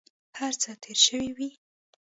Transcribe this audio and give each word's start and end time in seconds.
هر 0.39 0.53
څه 0.61 0.69
تېر 0.83 0.97
شوي 1.05 1.29
وي. 1.37 1.49